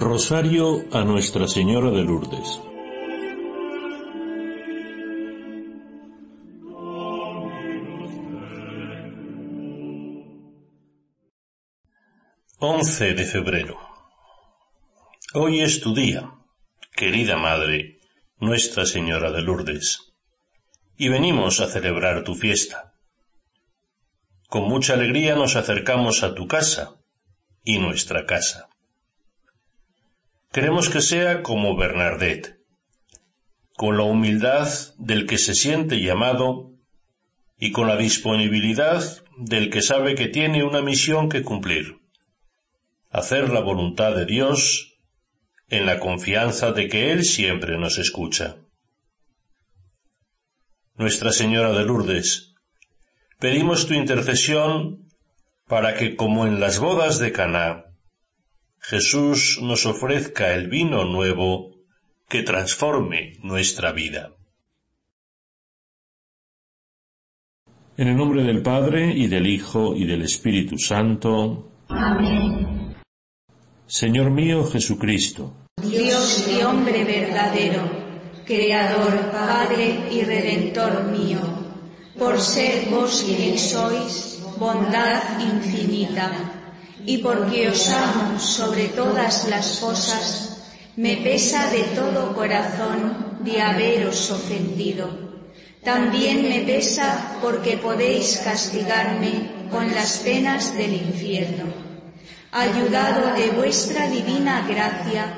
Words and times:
Rosario 0.00 0.84
a 0.92 1.02
Nuestra 1.02 1.48
Señora 1.48 1.90
de 1.90 2.04
Lourdes. 2.04 2.60
Once 12.60 13.12
de 13.12 13.24
febrero. 13.24 13.76
Hoy 15.34 15.62
es 15.62 15.80
tu 15.80 15.92
día, 15.92 16.30
querida 16.94 17.36
Madre, 17.36 17.98
Nuestra 18.38 18.86
Señora 18.86 19.32
de 19.32 19.42
Lourdes, 19.42 20.12
y 20.96 21.08
venimos 21.08 21.58
a 21.58 21.66
celebrar 21.66 22.22
tu 22.22 22.36
fiesta. 22.36 22.94
Con 24.48 24.68
mucha 24.68 24.94
alegría 24.94 25.34
nos 25.34 25.56
acercamos 25.56 26.22
a 26.22 26.36
tu 26.36 26.46
casa 26.46 26.94
y 27.64 27.78
nuestra 27.78 28.26
casa. 28.26 28.67
Queremos 30.50 30.88
que 30.88 31.02
sea 31.02 31.42
como 31.42 31.76
Bernadette, 31.76 32.58
con 33.76 33.98
la 33.98 34.04
humildad 34.04 34.68
del 34.96 35.26
que 35.26 35.36
se 35.36 35.54
siente 35.54 36.00
llamado 36.00 36.72
y 37.58 37.70
con 37.70 37.86
la 37.86 37.96
disponibilidad 37.96 39.02
del 39.36 39.68
que 39.68 39.82
sabe 39.82 40.14
que 40.14 40.28
tiene 40.28 40.64
una 40.64 40.80
misión 40.80 41.28
que 41.28 41.42
cumplir, 41.42 41.98
hacer 43.10 43.50
la 43.50 43.60
voluntad 43.60 44.14
de 44.14 44.24
Dios 44.24 44.98
en 45.68 45.84
la 45.84 46.00
confianza 46.00 46.72
de 46.72 46.88
que 46.88 47.12
Él 47.12 47.24
siempre 47.24 47.76
nos 47.76 47.98
escucha. 47.98 48.56
Nuestra 50.94 51.30
Señora 51.30 51.72
de 51.72 51.84
Lourdes, 51.84 52.54
pedimos 53.38 53.86
tu 53.86 53.92
intercesión 53.92 55.10
para 55.66 55.94
que 55.94 56.16
como 56.16 56.46
en 56.46 56.58
las 56.58 56.78
bodas 56.78 57.18
de 57.18 57.32
Caná, 57.32 57.84
Jesús 58.80 59.58
nos 59.60 59.86
ofrezca 59.86 60.54
el 60.54 60.68
vino 60.68 61.04
nuevo 61.04 61.74
que 62.28 62.42
transforme 62.42 63.34
nuestra 63.42 63.92
vida. 63.92 64.32
En 67.96 68.08
el 68.08 68.16
nombre 68.16 68.44
del 68.44 68.62
Padre 68.62 69.12
y 69.12 69.26
del 69.26 69.46
Hijo 69.46 69.94
y 69.96 70.04
del 70.04 70.22
Espíritu 70.22 70.78
Santo. 70.78 71.72
Amén. 71.88 72.96
Señor 73.86 74.30
mío 74.30 74.64
Jesucristo. 74.64 75.52
Dios 75.82 76.48
y 76.48 76.62
hombre 76.62 77.04
verdadero, 77.04 77.90
Creador, 78.44 79.30
Padre 79.30 80.08
y 80.12 80.22
Redentor 80.22 81.04
mío, 81.04 81.40
por 82.18 82.38
ser 82.40 82.88
vos 82.90 83.24
quien 83.26 83.58
sois, 83.58 84.42
bondad 84.58 85.40
infinita 85.40 86.57
y 87.06 87.18
porque 87.18 87.68
os 87.68 87.88
amo 87.88 88.38
sobre 88.38 88.88
todas 88.88 89.48
las 89.48 89.78
cosas, 89.78 90.58
me 90.96 91.16
pesa 91.18 91.70
de 91.70 91.82
todo 91.94 92.34
corazón 92.34 93.38
de 93.40 93.60
haberos 93.62 94.30
ofendido. 94.30 95.08
También 95.82 96.48
me 96.48 96.60
pesa 96.60 97.38
porque 97.40 97.78
podéis 97.78 98.38
castigarme 98.38 99.68
con 99.70 99.94
las 99.94 100.18
penas 100.18 100.76
del 100.76 100.94
infierno. 100.94 101.66
Ayudado 102.50 103.34
de 103.34 103.50
vuestra 103.50 104.08
divina 104.08 104.66
gracia, 104.68 105.34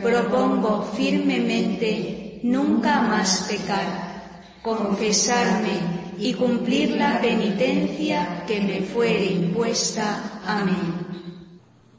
propongo 0.00 0.92
firmemente 0.96 2.40
nunca 2.42 3.00
más 3.02 3.46
pecar, 3.48 4.58
confesarme 4.62 5.99
y 6.20 6.34
cumplir 6.34 6.90
la 6.96 7.20
penitencia 7.20 8.44
que 8.46 8.60
me 8.60 8.82
fuere 8.82 9.26
impuesta. 9.26 10.40
Amén. 10.44 11.06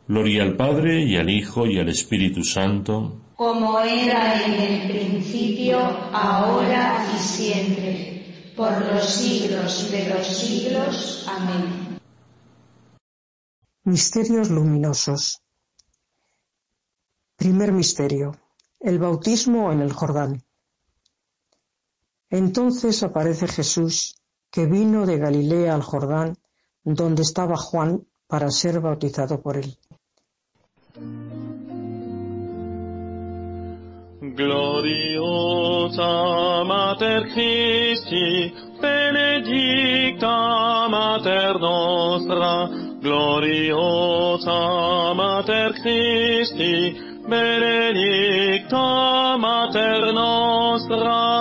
Gloria 0.07 0.43
al 0.43 0.55
Padre 0.55 1.03
y 1.03 1.17
al 1.17 1.29
Hijo 1.29 1.65
y 1.65 1.79
al 1.79 1.89
Espíritu 1.89 2.43
Santo. 2.43 3.33
Como 3.35 3.79
era 3.79 4.45
en 4.45 4.53
el 4.53 4.91
principio, 4.91 5.79
ahora 5.79 7.07
y 7.15 7.19
siempre, 7.19 8.53
por 8.55 8.85
los 8.85 9.05
siglos 9.05 9.89
de 9.89 10.09
los 10.09 10.27
siglos. 10.27 11.25
Amén. 11.27 11.99
Misterios 13.83 14.51
luminosos. 14.51 15.41
Primer 17.35 17.71
misterio. 17.71 18.37
El 18.79 18.99
bautismo 18.99 19.71
en 19.71 19.81
el 19.81 19.91
Jordán. 19.91 20.43
Entonces 22.31 23.03
aparece 23.03 23.47
Jesús, 23.47 24.15
que 24.49 24.65
vino 24.65 25.05
de 25.05 25.17
Galilea 25.17 25.75
al 25.75 25.83
Jordán, 25.83 26.37
donde 26.83 27.21
estaba 27.21 27.57
Juan, 27.57 28.07
para 28.27 28.49
ser 28.49 28.79
bautizado 28.79 29.41
por 29.41 29.57
él. 29.57 29.77
Gloriosa 34.21 36.03
Mater 36.63 37.23
Christi, 37.33 38.53
benedicta 38.81 40.87
Mater 40.87 41.59
nostra, 41.59 42.69
gloriosa 43.01 44.59
Mater 45.13 45.73
Christi, 45.81 46.95
benedicta 47.27 49.37
Mater 49.37 50.13
nostra, 50.13 51.40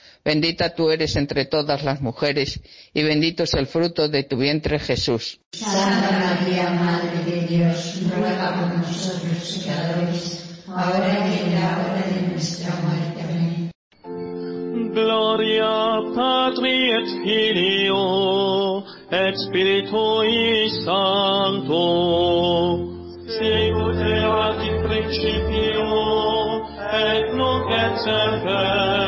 Bendita 0.23 0.75
tú 0.75 0.91
eres 0.91 1.15
entre 1.15 1.45
todas 1.45 1.83
las 1.83 1.99
mujeres, 1.99 2.61
y 2.93 3.01
bendito 3.01 3.43
es 3.43 3.53
el 3.55 3.65
fruto 3.65 4.07
de 4.07 4.23
tu 4.23 4.37
vientre 4.37 4.77
Jesús. 4.77 5.39
Santa 5.51 6.11
María, 6.11 6.69
Madre 6.69 7.23
de 7.25 7.47
Dios, 7.47 8.01
ruega 8.15 8.53
por 8.53 8.77
nosotros 8.77 9.57
pecadores, 9.57 10.61
ahora 10.67 11.27
y 11.27 11.39
en 11.39 11.55
la 11.55 11.77
hora 11.79 12.05
de 12.05 12.21
nuestra 12.29 12.75
muerte. 12.81 13.21
Amén. 13.23 13.71
Gloria 14.93 15.71
Patri 16.13 16.91
et 16.91 17.07
Filio 17.23 18.83
et 19.09 19.35
Spiritui 19.35 20.69
Sancto. 20.85 21.85
Sicut 23.25 23.95
erat 23.95 24.59
in 24.69 24.77
principio 24.85 25.85
et 26.93 27.33
nunc 27.33 27.71
et 27.71 27.95
semper 28.03 29.00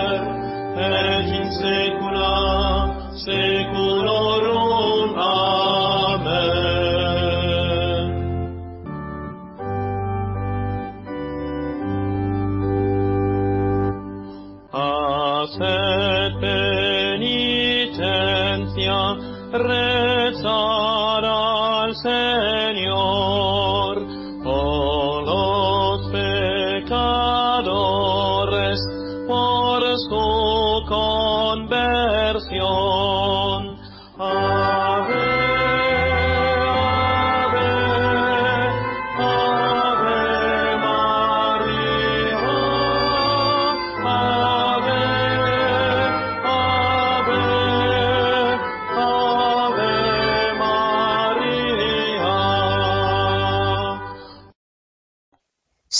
saecula 3.25 3.52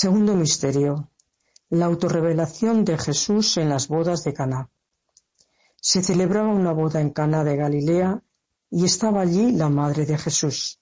Segundo 0.03 0.35
misterio. 0.35 1.09
La 1.69 1.85
autorrevelación 1.85 2.83
de 2.83 2.97
Jesús 2.97 3.55
en 3.55 3.69
las 3.69 3.87
bodas 3.87 4.25
de 4.25 4.33
Caná. 4.33 4.69
Se 5.79 6.03
celebraba 6.03 6.49
una 6.49 6.73
boda 6.73 6.99
en 6.99 7.11
Caná 7.11 7.45
de 7.45 7.55
Galilea 7.55 8.21
y 8.69 8.83
estaba 8.83 9.21
allí 9.21 9.53
la 9.53 9.69
madre 9.69 10.05
de 10.05 10.17
Jesús. 10.17 10.81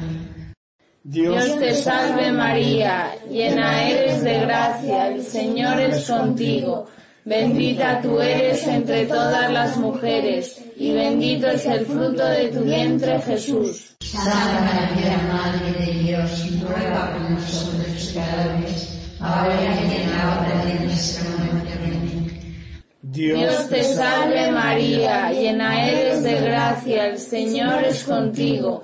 Dios 1.03 1.57
te 1.57 1.73
salve 1.73 2.31
María, 2.31 3.15
llena 3.27 3.89
eres 3.89 4.23
de 4.23 4.39
gracia, 4.41 5.07
el 5.07 5.23
Señor 5.23 5.79
es 5.79 6.07
contigo. 6.07 6.85
Bendita 7.25 7.99
tú 8.03 8.19
eres 8.19 8.67
entre 8.67 9.07
todas 9.07 9.51
las 9.51 9.77
mujeres, 9.77 10.61
y 10.77 10.93
bendito 10.93 11.47
es 11.47 11.65
el 11.65 11.87
fruto 11.87 12.23
de 12.23 12.49
tu 12.49 12.61
vientre 12.61 13.19
Jesús. 13.19 13.95
Santa 13.99 14.61
María, 14.61 15.17
Madre 15.33 15.85
de 15.85 15.93
Dios, 16.03 16.61
ruega 16.61 17.13
por 17.13 17.31
nosotros 17.31 18.11
pecadores, 18.13 18.99
ahora 19.19 19.55
y 19.55 20.01
en 20.03 20.11
la 20.11 20.39
hora 20.39 20.65
de 20.65 20.85
nuestra 20.85 21.29
muerte. 21.29 21.71
Amén. 21.77 22.61
Dios 23.01 23.69
te 23.69 23.83
salve 23.83 24.51
María, 24.51 25.31
llena 25.31 25.89
eres 25.89 26.21
de 26.21 26.41
gracia, 26.41 27.07
el 27.07 27.17
Señor 27.17 27.83
es 27.85 28.03
contigo. 28.03 28.83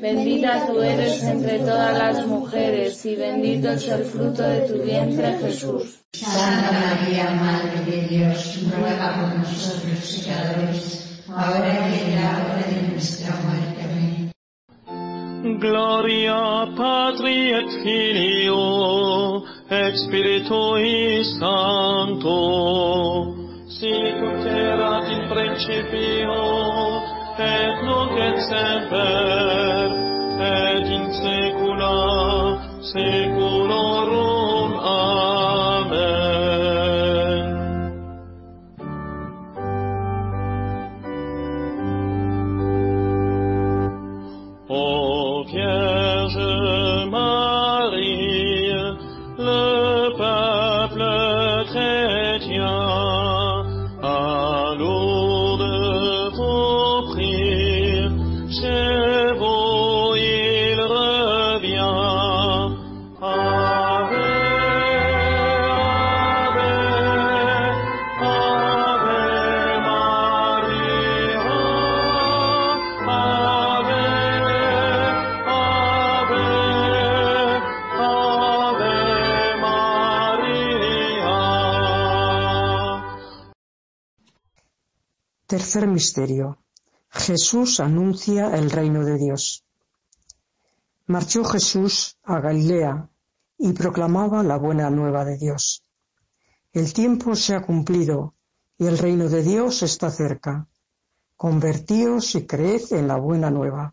Bendita 0.00 0.64
tú 0.66 0.80
eres 0.80 1.24
entre 1.24 1.58
todas 1.58 1.98
las 1.98 2.24
mujeres, 2.24 3.04
y 3.04 3.16
bendito 3.16 3.70
es 3.70 3.88
el 3.88 4.04
fruto 4.04 4.42
de 4.42 4.60
tu 4.60 4.82
vientre 4.82 5.38
Jesús. 5.40 6.04
Santa 6.12 6.70
María, 6.72 7.30
Madre 7.30 7.84
de 7.84 8.06
Dios, 8.06 8.60
ruega 8.76 9.14
por 9.16 9.38
nosotros 9.38 10.22
pecadores, 10.24 11.24
ahora 11.28 11.88
y 11.88 12.10
en 12.10 12.14
la 12.14 12.30
hora 12.30 12.64
de 12.70 12.88
nuestra 12.92 13.34
muerte. 13.42 13.82
Amén. 13.82 15.58
Gloria 15.58 16.66
Patri 16.76 17.50
et 17.54 17.70
Filio 17.82 19.42
et 19.68 19.94
Spiritui 19.96 21.24
Sancto, 21.40 22.38
sicut 23.66 24.46
erat 24.46 25.10
in 25.10 25.28
principio 25.28 27.07
et 27.40 27.82
nunc 27.84 28.18
et 28.18 28.40
semper, 28.48 29.92
et 30.40 30.86
in 30.96 31.06
saecula 31.20 31.94
saeculorum. 32.90 34.37
Tercer 85.58 85.88
misterio. 85.88 86.58
Jesús 87.10 87.80
anuncia 87.80 88.54
el 88.56 88.70
reino 88.70 89.04
de 89.04 89.18
Dios. 89.18 89.64
Marchó 91.06 91.42
Jesús 91.42 92.16
a 92.22 92.38
Galilea 92.38 93.10
y 93.58 93.72
proclamaba 93.72 94.44
la 94.44 94.56
buena 94.56 94.88
nueva 94.88 95.24
de 95.24 95.36
Dios. 95.36 95.82
El 96.72 96.92
tiempo 96.92 97.34
se 97.34 97.56
ha 97.56 97.62
cumplido 97.62 98.34
y 98.78 98.86
el 98.86 98.98
reino 98.98 99.28
de 99.28 99.42
Dios 99.42 99.82
está 99.82 100.10
cerca. 100.10 100.68
Convertíos 101.36 102.36
y 102.36 102.46
creed 102.46 102.92
en 102.92 103.08
la 103.08 103.16
buena 103.16 103.50
nueva. 103.50 103.92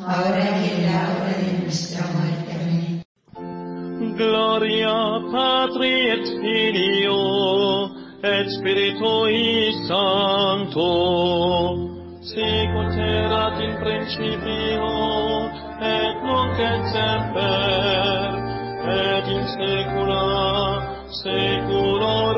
ahora 0.00 0.38
y 0.38 0.70
en 0.70 0.86
la 0.86 1.00
hora 1.10 1.34
de 1.38 1.62
nuestra 1.62 2.06
muerte. 2.12 2.52
Amén. 2.54 3.02
Gloria 4.16 4.94
Patri 5.32 6.10
et 6.10 6.24
Filio 6.40 7.90
et 8.22 8.48
Spiritui 8.50 9.72
Sancto, 9.86 10.90
sicut 12.22 12.94
erat 12.98 13.60
in 13.60 13.74
principio 13.78 14.88
et 15.80 16.14
nunc 16.24 16.58
et 16.58 16.82
semper 16.92 18.32
et 18.86 19.28
in 19.28 19.44
saecula 19.54 20.24
saeculorum. 21.22 22.37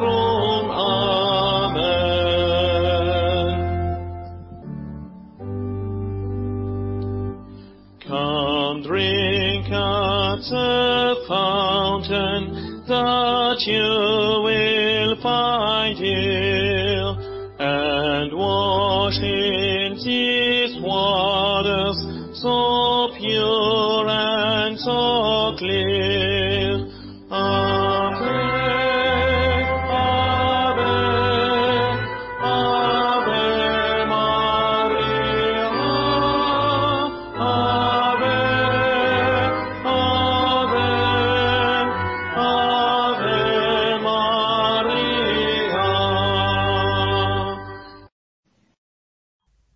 秋。 13.60 14.39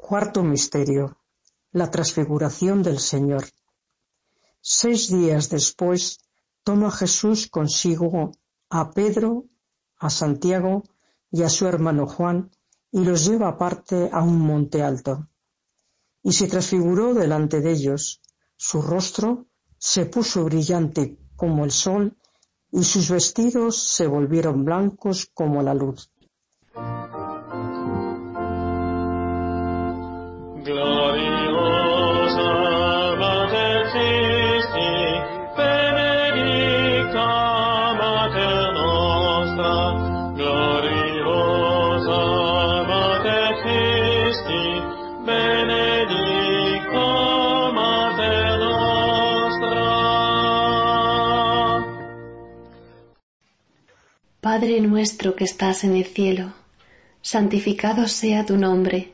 Cuarto 0.06 0.42
misterio. 0.42 1.16
La 1.72 1.90
transfiguración 1.90 2.82
del 2.82 2.98
Señor. 2.98 3.44
Seis 4.60 5.08
días 5.08 5.48
después, 5.48 6.18
toma 6.62 6.90
Jesús 6.90 7.48
consigo 7.48 8.32
a 8.68 8.90
Pedro, 8.90 9.46
a 9.96 10.10
Santiago 10.10 10.82
y 11.30 11.42
a 11.42 11.48
su 11.48 11.66
hermano 11.66 12.06
Juan 12.06 12.50
y 12.92 13.02
los 13.02 13.24
lleva 13.24 13.48
aparte 13.48 14.10
a 14.12 14.20
un 14.22 14.38
monte 14.40 14.82
alto. 14.82 15.30
Y 16.22 16.32
se 16.32 16.48
transfiguró 16.48 17.14
delante 17.14 17.62
de 17.62 17.72
ellos. 17.72 18.20
Su 18.58 18.82
rostro 18.82 19.46
se 19.78 20.04
puso 20.04 20.44
brillante 20.44 21.16
como 21.34 21.64
el 21.64 21.70
sol 21.70 22.14
y 22.70 22.84
sus 22.84 23.08
vestidos 23.08 23.78
se 23.78 24.06
volvieron 24.06 24.66
blancos 24.66 25.30
como 25.32 25.62
la 25.62 25.72
luz. 25.72 26.10
Padre 54.40 54.80
nuestro 54.80 55.34
que 55.34 55.44
estás 55.44 55.84
en 55.84 55.96
el 55.96 56.04
cielo, 56.04 56.52
santificado 57.20 58.08
sea 58.08 58.46
tu 58.46 58.56
nombre, 58.56 59.13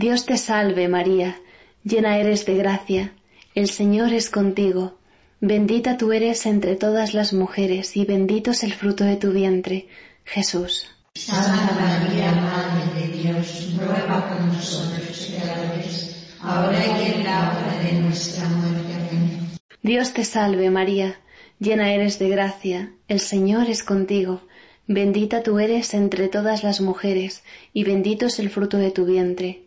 Dios 0.00 0.24
te 0.24 0.38
salve 0.38 0.88
María, 0.88 1.38
llena 1.84 2.16
eres 2.16 2.46
de 2.46 2.56
gracia, 2.56 3.12
el 3.54 3.68
Señor 3.68 4.14
es 4.14 4.30
contigo, 4.30 4.96
bendita 5.42 5.98
tú 5.98 6.12
eres 6.12 6.46
entre 6.46 6.74
todas 6.74 7.12
las 7.12 7.34
mujeres, 7.34 7.98
y 7.98 8.06
bendito 8.06 8.52
es 8.52 8.62
el 8.62 8.72
fruto 8.72 9.04
de 9.04 9.16
tu 9.16 9.30
vientre, 9.30 9.88
Jesús. 10.24 10.86
Santa 11.16 11.74
María, 11.78 12.32
Madre 12.32 12.98
de 12.98 13.08
Dios, 13.14 13.74
ruega 13.76 14.26
por 14.26 14.40
nosotros 14.40 15.34
pecadores, 15.38 16.34
ahora 16.40 16.78
y 16.78 17.12
en 17.12 17.24
la 17.24 17.50
hora 17.50 17.78
de 17.84 18.00
nuestra 18.00 18.48
muerte. 18.48 18.94
Amén. 18.94 19.50
Dios 19.82 20.14
te 20.14 20.24
salve 20.24 20.70
María, 20.70 21.20
llena 21.58 21.92
eres 21.92 22.18
de 22.18 22.30
gracia, 22.30 22.94
el 23.06 23.20
Señor 23.20 23.68
es 23.68 23.82
contigo, 23.82 24.40
bendita 24.86 25.42
tú 25.42 25.58
eres 25.58 25.92
entre 25.92 26.28
todas 26.28 26.62
las 26.62 26.80
mujeres, 26.80 27.44
y 27.74 27.84
bendito 27.84 28.24
es 28.24 28.38
el 28.38 28.48
fruto 28.48 28.78
de 28.78 28.92
tu 28.92 29.04
vientre, 29.04 29.66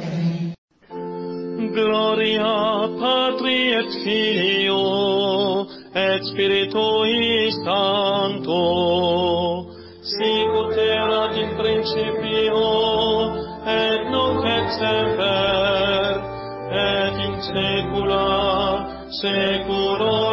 gloria 1.73 2.87
patri 2.99 3.73
et 3.79 3.91
filio 4.03 5.67
et 5.95 6.21
spiritui 6.31 7.51
sancto. 7.63 8.61
Sicut 10.01 10.75
erat 10.77 11.37
in 11.37 11.51
principio 11.59 12.63
et 13.65 14.09
nunc 14.11 14.45
et 14.57 14.67
semper 14.79 16.19
et 16.81 17.23
in 17.27 17.35
saecula 17.49 18.27
saeculorum 19.21 20.30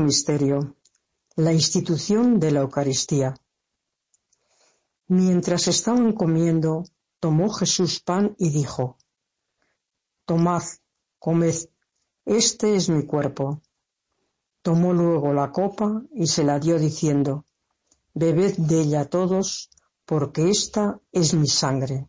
Misterio. 0.00 0.76
La 1.36 1.52
institución 1.52 2.38
de 2.38 2.50
la 2.50 2.60
Eucaristía. 2.60 3.34
Mientras 5.08 5.68
estaban 5.68 6.12
comiendo, 6.12 6.84
tomó 7.20 7.50
Jesús 7.50 8.00
pan 8.00 8.34
y 8.38 8.50
dijo, 8.50 8.96
Tomad, 10.24 10.62
comed, 11.18 11.54
este 12.24 12.76
es 12.76 12.88
mi 12.88 13.04
cuerpo. 13.04 13.60
Tomó 14.62 14.92
luego 14.92 15.32
la 15.32 15.50
copa 15.50 16.02
y 16.14 16.26
se 16.26 16.44
la 16.44 16.58
dio 16.58 16.78
diciendo, 16.78 17.44
Bebed 18.14 18.56
de 18.56 18.80
ella 18.80 19.04
todos, 19.06 19.70
porque 20.04 20.50
esta 20.50 21.00
es 21.12 21.34
mi 21.34 21.48
sangre. 21.48 22.08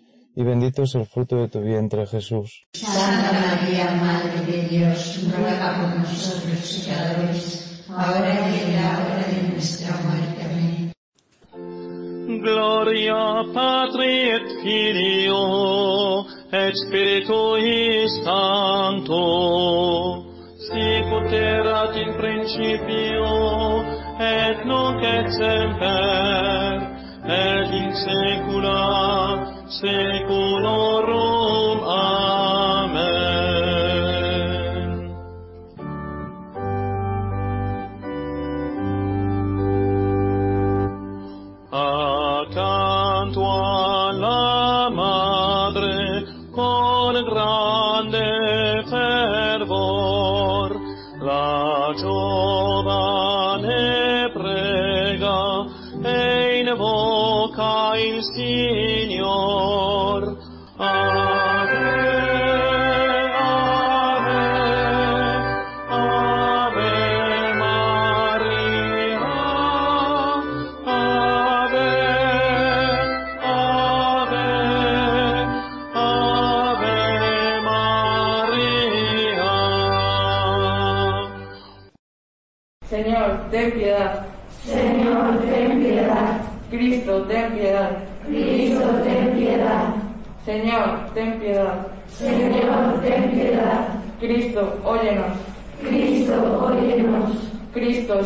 y 0.35 0.43
bendito 0.43 0.83
es 0.83 0.95
el 0.95 1.05
fruto 1.05 1.35
de 1.37 1.47
tu 1.49 1.61
vientre 1.61 2.05
Jesús. 2.07 2.65
Santa 2.73 3.31
María, 3.33 3.91
Madre 3.95 4.45
de 4.45 4.67
Dios, 4.69 5.19
ruega 5.35 5.77
por 5.77 5.99
nosotros 5.99 6.85
pecadores, 6.85 7.85
ahora 7.89 8.49
y 8.49 8.59
en 8.63 8.75
la 8.75 8.99
hora 8.99 9.27
de 9.27 9.49
nuestra 9.49 9.95
muerte. 9.97 10.43
Amén. 10.43 10.93
Gloria 12.41 13.43
Patri 13.53 14.29
et 14.31 14.47
Filio 14.63 16.25
et 16.51 16.73
Spirituis 16.75 18.11
Sancto, 18.23 19.25
sicut 20.67 21.31
erat 21.33 21.95
in 21.97 22.13
principio, 22.17 23.83
et 24.19 24.65
nunc 24.65 25.03
et 25.03 25.29
semper, 25.37 26.81
et 27.27 27.71
in 27.81 27.91
saecula 28.03 29.20
saeculorum. 29.79 31.30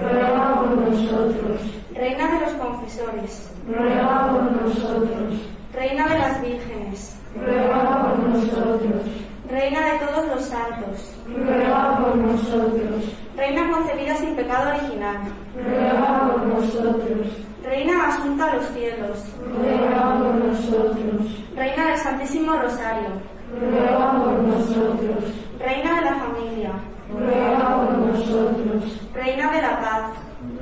Ruega 0.00 0.54
por 0.60 0.76
nosotros. 0.78 1.60
Reina 1.94 2.26
de 2.30 2.40
los 2.40 2.52
confesores, 2.52 3.50
Ruega 3.66 4.30
por 4.30 4.52
nosotros. 4.52 5.40
Reina 5.72 6.08
de 6.08 6.18
las 6.18 6.42
vírgenes, 6.42 7.18
Ruega 7.34 8.02
por 8.02 8.28
nosotros. 8.28 9.02
Reina 9.48 9.80
de 9.80 9.98
todos 9.98 10.26
los 10.28 10.44
santos, 10.44 11.16
Ruega 11.26 11.98
por 11.98 12.16
nosotros. 12.16 13.04
Reina 13.36 13.70
concebida 13.70 14.16
sin 14.16 14.36
pecado 14.36 14.76
original, 14.76 15.18
Ruega 15.54 16.30
por 16.30 16.46
nosotros. 16.46 17.26
Reina 17.64 18.08
asunta 18.08 18.50
a 18.50 18.56
los 18.56 18.66
cielos, 18.66 19.18
Ruega 19.56 20.18
por 20.18 20.34
nosotros. 20.34 21.44
Reina 21.56 21.86
del 21.88 21.98
Santísimo 21.98 22.52
Rosario, 22.52 23.08
Ruega 23.60 24.12
por 24.22 24.42
nosotros. 24.42 25.24
Reina 25.58 25.94
de 25.94 26.04
la 26.04 26.14
familia, 26.16 26.70
Ruega 27.12 27.76
por 27.76 27.84
nosotros. 27.84 27.95
Reina 29.26 29.50
de 29.50 29.60
la 29.60 29.80
paz, 29.80 30.02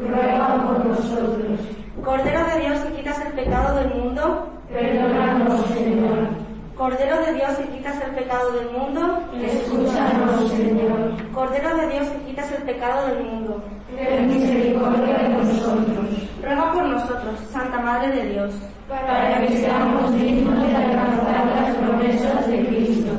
Ruega 0.00 0.64
por 0.64 0.86
nosotros. 0.86 1.60
Cordero 2.02 2.46
de 2.46 2.60
Dios 2.60 2.80
que 2.80 2.92
quitas 2.94 3.20
el 3.26 3.32
pecado 3.34 3.76
del 3.76 3.94
mundo, 3.94 4.48
Perdónanos, 4.72 5.66
Señor. 5.66 6.28
Cordero 6.74 7.16
de 7.26 7.34
Dios 7.34 7.50
que 7.58 7.68
quitas 7.76 8.02
el 8.02 8.14
pecado 8.14 8.52
del 8.52 8.70
mundo, 8.70 9.18
Escúchanos, 9.38 10.50
Señor. 10.50 11.12
Cordero 11.34 11.76
de 11.76 11.88
Dios 11.90 12.08
que 12.08 12.18
quitas 12.30 12.52
el 12.52 12.62
pecado 12.62 13.06
del 13.08 13.24
mundo, 13.24 13.62
Ten 13.98 14.28
misericordia 14.28 15.14
de 15.14 15.28
nosotros, 15.28 16.06
ruega 16.42 16.72
por 16.72 16.84
nosotros, 16.86 17.34
Santa 17.52 17.80
Madre 17.80 18.16
de 18.16 18.30
Dios. 18.30 18.54
para 18.88 19.40
que 19.42 19.58
seamos 19.58 20.10
dignos 20.14 20.66
de 20.66 20.74
alcanzar 20.74 21.46
las 21.54 21.74
promesas 21.76 22.46
de 22.46 22.66
Cristo. 22.66 23.12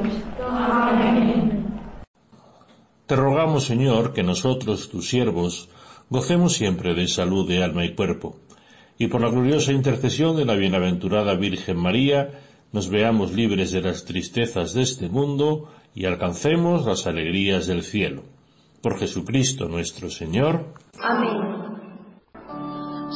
Amén. 0.43 1.44
Te 3.07 3.15
rogamos, 3.15 3.65
Señor, 3.65 4.13
que 4.13 4.23
nosotros, 4.23 4.89
tus 4.89 5.09
siervos, 5.09 5.69
gocemos 6.09 6.53
siempre 6.53 6.95
de 6.95 7.07
salud 7.07 7.47
de 7.47 7.63
alma 7.63 7.85
y 7.85 7.93
cuerpo, 7.93 8.37
y 8.97 9.07
por 9.07 9.21
la 9.21 9.29
gloriosa 9.29 9.71
intercesión 9.71 10.35
de 10.35 10.45
la 10.45 10.55
bienaventurada 10.55 11.35
Virgen 11.35 11.77
María, 11.77 12.41
nos 12.71 12.89
veamos 12.89 13.31
libres 13.31 13.71
de 13.71 13.81
las 13.81 14.05
tristezas 14.05 14.73
de 14.73 14.81
este 14.81 15.07
mundo 15.07 15.69
y 15.93 16.05
alcancemos 16.05 16.83
las 16.85 17.05
alegrías 17.07 17.67
del 17.67 17.83
cielo. 17.83 18.23
Por 18.81 18.99
Jesucristo 18.99 19.69
nuestro 19.69 20.09
Señor. 20.09 20.73
Amén. 20.99 21.55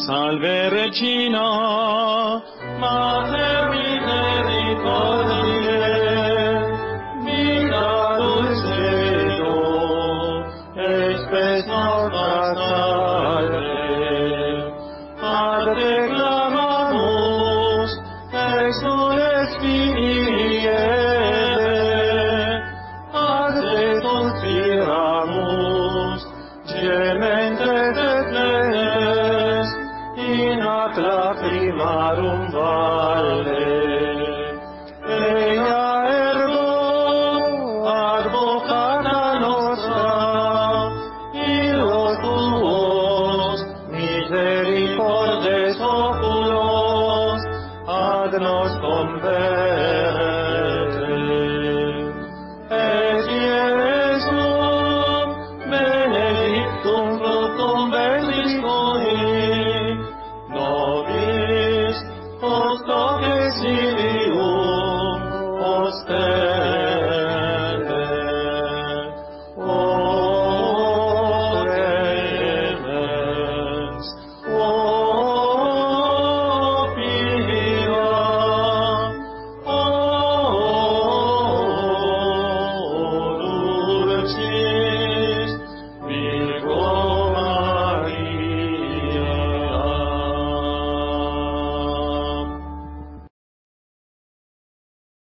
Salve 0.07 0.69
Regina, 0.69 2.41
Mater 2.79 3.69
Misericordiae, 3.69 5.98